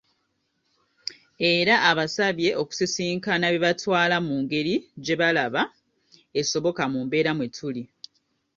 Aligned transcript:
Era 1.53 1.75
abasabye 1.89 2.49
okusisinkana 2.61 3.45
be 3.53 3.59
batwala 3.65 4.17
mu 4.27 4.35
ngeri 4.43 4.75
gye 5.03 5.15
balaba 5.21 5.63
esoboka 6.39 6.83
mu 6.93 6.99
mbeera 7.05 7.31
mwetuli. 7.37 7.83